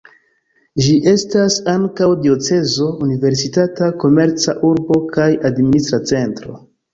Ĝi 0.83 0.93
estas 1.09 1.57
ankaŭ 1.73 2.07
diocezo, 2.21 2.87
universitata, 3.09 3.91
komerca 4.05 4.57
urbo 4.71 4.99
kaj 5.13 5.29
administra 5.53 6.01
centro. 6.15 6.59